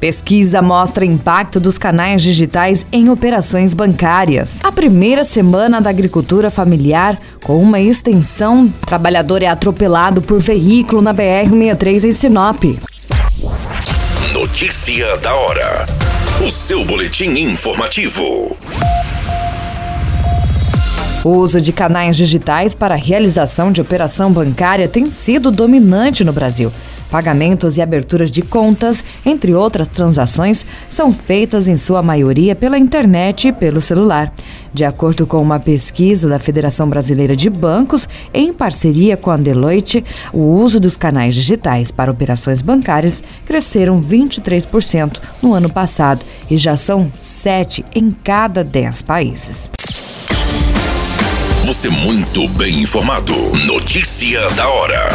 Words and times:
Pesquisa 0.00 0.60
mostra 0.60 1.04
impacto 1.04 1.58
dos 1.58 1.78
canais 1.78 2.22
digitais 2.22 2.86
em 2.92 3.08
operações 3.08 3.72
bancárias. 3.72 4.60
A 4.62 4.70
primeira 4.70 5.24
semana 5.24 5.80
da 5.80 5.88
agricultura 5.88 6.50
familiar, 6.50 7.18
com 7.42 7.58
uma 7.60 7.80
extensão, 7.80 8.72
trabalhador 8.86 9.42
é 9.42 9.46
atropelado 9.46 10.20
por 10.20 10.38
veículo 10.38 11.00
na 11.00 11.14
BR-63 11.14 12.04
em 12.04 12.12
Sinop. 12.12 12.64
Notícia 14.32 15.16
da 15.16 15.34
hora. 15.34 15.86
O 16.46 16.50
seu 16.50 16.84
boletim 16.84 17.30
informativo. 17.30 18.56
O 21.26 21.38
uso 21.38 21.60
de 21.60 21.72
canais 21.72 22.16
digitais 22.16 22.72
para 22.72 22.94
a 22.94 22.96
realização 22.96 23.72
de 23.72 23.80
operação 23.80 24.30
bancária 24.30 24.86
tem 24.86 25.10
sido 25.10 25.50
dominante 25.50 26.22
no 26.22 26.32
Brasil. 26.32 26.70
Pagamentos 27.10 27.76
e 27.76 27.82
aberturas 27.82 28.30
de 28.30 28.42
contas, 28.42 29.02
entre 29.24 29.52
outras 29.52 29.88
transações, 29.88 30.64
são 30.88 31.12
feitas 31.12 31.66
em 31.66 31.76
sua 31.76 32.00
maioria 32.00 32.54
pela 32.54 32.78
internet 32.78 33.48
e 33.48 33.52
pelo 33.52 33.80
celular. 33.80 34.32
De 34.72 34.84
acordo 34.84 35.26
com 35.26 35.42
uma 35.42 35.58
pesquisa 35.58 36.28
da 36.28 36.38
Federação 36.38 36.88
Brasileira 36.88 37.34
de 37.34 37.50
Bancos, 37.50 38.08
em 38.32 38.54
parceria 38.54 39.16
com 39.16 39.32
a 39.32 39.36
Deloitte, 39.36 40.04
o 40.32 40.42
uso 40.42 40.78
dos 40.78 40.96
canais 40.96 41.34
digitais 41.34 41.90
para 41.90 42.12
operações 42.12 42.62
bancárias 42.62 43.20
cresceram 43.44 44.00
23% 44.00 45.18
no 45.42 45.54
ano 45.54 45.68
passado 45.68 46.24
e 46.48 46.56
já 46.56 46.76
são 46.76 47.10
7 47.18 47.84
em 47.96 48.12
cada 48.12 48.62
10 48.62 49.02
países. 49.02 49.72
Você 51.66 51.88
muito 51.88 52.46
bem 52.50 52.82
informado. 52.82 53.34
Notícia 53.66 54.48
da 54.50 54.68
hora 54.68 55.08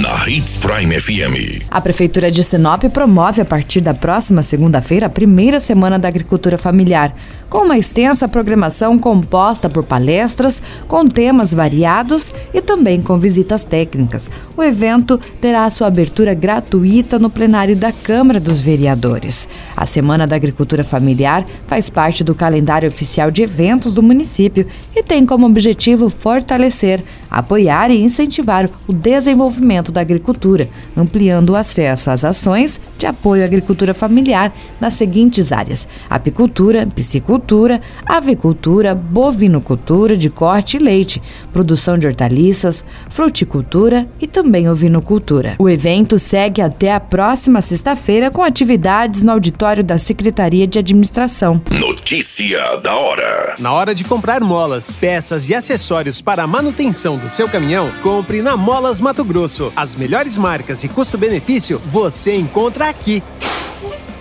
na 0.00 0.28
Hits 0.28 0.56
Prime 0.56 1.00
FM. 1.00 1.66
A 1.68 1.80
Prefeitura 1.80 2.30
de 2.30 2.44
Sinop 2.44 2.84
promove 2.84 3.40
a 3.40 3.44
partir 3.44 3.80
da 3.80 3.92
próxima 3.92 4.44
segunda-feira 4.44 5.06
a 5.06 5.10
primeira 5.10 5.58
semana 5.58 5.98
da 5.98 6.06
agricultura 6.06 6.56
familiar 6.56 7.12
com 7.50 7.64
uma 7.64 7.76
extensa 7.76 8.28
programação 8.28 8.96
composta 8.96 9.68
por 9.68 9.84
palestras 9.84 10.62
com 10.86 11.06
temas 11.08 11.52
variados 11.52 12.32
e 12.54 12.62
também 12.62 13.02
com 13.02 13.18
visitas 13.18 13.64
técnicas. 13.64 14.30
O 14.56 14.62
evento 14.62 15.18
terá 15.40 15.68
sua 15.68 15.88
abertura 15.88 16.32
gratuita 16.32 17.18
no 17.18 17.28
plenário 17.28 17.74
da 17.74 17.90
Câmara 17.90 18.38
dos 18.38 18.60
Vereadores. 18.60 19.48
A 19.76 19.84
Semana 19.84 20.28
da 20.28 20.36
Agricultura 20.36 20.84
Familiar 20.84 21.44
faz 21.66 21.90
parte 21.90 22.22
do 22.22 22.36
calendário 22.36 22.88
oficial 22.88 23.32
de 23.32 23.42
eventos 23.42 23.92
do 23.92 24.02
município 24.02 24.66
e 24.94 25.02
tem 25.02 25.26
como 25.26 25.46
objetivo 25.46 26.08
fortalecer, 26.08 27.02
apoiar 27.28 27.90
e 27.90 28.00
incentivar 28.00 28.70
o 28.86 28.92
desenvolvimento 28.92 29.90
da 29.90 30.00
agricultura, 30.00 30.68
ampliando 30.96 31.50
o 31.50 31.56
acesso 31.56 32.12
às 32.12 32.24
ações 32.24 32.80
de 32.96 33.06
apoio 33.06 33.42
à 33.42 33.46
agricultura 33.46 33.92
familiar 33.92 34.52
nas 34.80 34.94
seguintes 34.94 35.50
áreas: 35.50 35.88
apicultura, 36.08 36.86
piscicultura, 36.86 37.39
agricultura, 37.40 37.80
avicultura, 38.04 38.94
bovinocultura 38.94 40.16
de 40.16 40.28
corte 40.28 40.76
e 40.76 40.80
leite, 40.80 41.22
produção 41.52 41.96
de 41.96 42.06
hortaliças, 42.06 42.84
fruticultura 43.08 44.06
e 44.20 44.26
também 44.26 44.68
ovinocultura. 44.68 45.56
O 45.58 45.68
evento 45.68 46.18
segue 46.18 46.60
até 46.60 46.92
a 46.92 47.00
próxima 47.00 47.62
sexta-feira 47.62 48.30
com 48.30 48.42
atividades 48.42 49.22
no 49.22 49.32
auditório 49.32 49.82
da 49.82 49.98
Secretaria 49.98 50.66
de 50.66 50.78
Administração. 50.78 51.60
Notícia 51.70 52.76
da 52.76 52.94
hora. 52.94 53.56
Na 53.58 53.72
hora 53.72 53.94
de 53.94 54.04
comprar 54.04 54.42
molas, 54.42 54.96
peças 54.96 55.48
e 55.48 55.54
acessórios 55.54 56.20
para 56.20 56.42
a 56.42 56.46
manutenção 56.46 57.16
do 57.16 57.28
seu 57.28 57.48
caminhão, 57.48 57.90
compre 58.02 58.42
na 58.42 58.56
Molas 58.56 59.00
Mato 59.00 59.24
Grosso. 59.24 59.72
As 59.74 59.96
melhores 59.96 60.36
marcas 60.36 60.84
e 60.84 60.88
custo-benefício 60.88 61.80
você 61.86 62.36
encontra 62.36 62.88
aqui. 62.88 63.22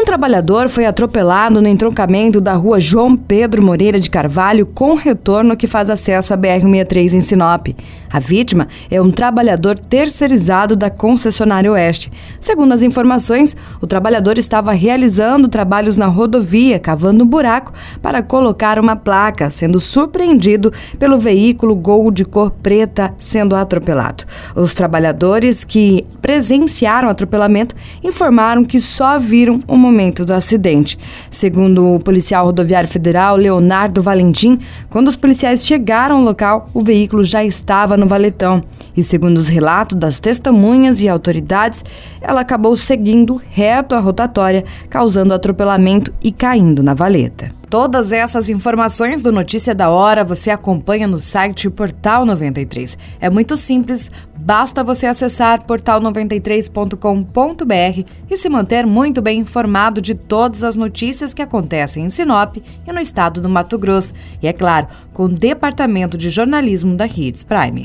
Um 0.00 0.04
trabalhador 0.04 0.68
foi 0.68 0.86
atropelado 0.86 1.60
no 1.60 1.66
entroncamento 1.66 2.40
da 2.40 2.52
rua 2.52 2.78
João 2.78 3.16
Pedro 3.16 3.60
Moreira 3.60 3.98
de 3.98 4.08
Carvalho 4.08 4.64
com 4.64 4.94
retorno 4.94 5.56
que 5.56 5.66
faz 5.66 5.90
acesso 5.90 6.32
à 6.32 6.38
BR-63 6.38 7.14
em 7.14 7.20
Sinop. 7.20 7.66
A 8.08 8.20
vítima 8.20 8.68
é 8.90 9.02
um 9.02 9.10
trabalhador 9.10 9.76
terceirizado 9.76 10.76
da 10.76 10.88
concessionária 10.88 11.70
Oeste. 11.72 12.12
Segundo 12.40 12.72
as 12.72 12.82
informações, 12.82 13.56
o 13.82 13.88
trabalhador 13.88 14.38
estava 14.38 14.72
realizando 14.72 15.48
trabalhos 15.48 15.98
na 15.98 16.06
rodovia, 16.06 16.78
cavando 16.78 17.24
um 17.24 17.26
buraco 17.26 17.72
para 18.00 18.22
colocar 18.22 18.78
uma 18.78 18.94
placa, 18.94 19.50
sendo 19.50 19.80
surpreendido 19.80 20.72
pelo 20.96 21.18
veículo 21.18 21.74
Gol 21.74 22.12
de 22.12 22.24
cor 22.24 22.50
preta 22.50 23.12
sendo 23.18 23.56
atropelado. 23.56 24.24
Os 24.54 24.74
trabalhadores 24.74 25.64
que 25.64 26.06
presenciaram 26.22 27.08
o 27.08 27.10
atropelamento 27.10 27.74
informaram 28.02 28.64
que 28.64 28.78
só 28.78 29.18
viram 29.18 29.60
o 29.66 29.76
momento 29.88 30.24
do 30.24 30.34
acidente. 30.34 30.98
Segundo 31.30 31.94
o 31.94 31.98
policial 31.98 32.44
rodoviário 32.44 32.88
federal 32.88 33.36
Leonardo 33.36 34.02
Valentim, 34.02 34.58
quando 34.90 35.08
os 35.08 35.16
policiais 35.16 35.66
chegaram 35.66 36.18
ao 36.18 36.22
local, 36.22 36.68
o 36.74 36.82
veículo 36.84 37.24
já 37.24 37.42
estava 37.42 37.96
no 37.96 38.06
valetão. 38.06 38.62
E 38.98 39.02
segundo 39.04 39.36
os 39.36 39.46
relatos 39.46 39.96
das 39.96 40.18
testemunhas 40.18 41.00
e 41.00 41.08
autoridades, 41.08 41.84
ela 42.20 42.40
acabou 42.40 42.76
seguindo 42.76 43.40
reto 43.48 43.94
a 43.94 44.00
rotatória, 44.00 44.64
causando 44.90 45.32
atropelamento 45.32 46.12
e 46.20 46.32
caindo 46.32 46.82
na 46.82 46.94
valeta. 46.94 47.46
Todas 47.70 48.10
essas 48.10 48.50
informações 48.50 49.22
do 49.22 49.30
Notícia 49.30 49.72
da 49.72 49.88
Hora 49.88 50.24
você 50.24 50.50
acompanha 50.50 51.06
no 51.06 51.20
site 51.20 51.70
Portal 51.70 52.26
93. 52.26 52.98
É 53.20 53.30
muito 53.30 53.56
simples, 53.56 54.10
basta 54.36 54.82
você 54.82 55.06
acessar 55.06 55.64
portal93.com.br 55.64 58.04
e 58.28 58.36
se 58.36 58.48
manter 58.48 58.84
muito 58.84 59.22
bem 59.22 59.38
informado 59.38 60.00
de 60.00 60.16
todas 60.16 60.64
as 60.64 60.74
notícias 60.74 61.32
que 61.32 61.42
acontecem 61.42 62.04
em 62.04 62.10
Sinop 62.10 62.56
e 62.56 62.92
no 62.92 62.98
estado 62.98 63.40
do 63.40 63.48
Mato 63.48 63.78
Grosso. 63.78 64.12
E 64.42 64.48
é 64.48 64.52
claro, 64.52 64.88
com 65.12 65.26
o 65.26 65.28
Departamento 65.28 66.18
de 66.18 66.30
Jornalismo 66.30 66.96
da 66.96 67.06
Hits 67.06 67.44
Prime. 67.44 67.84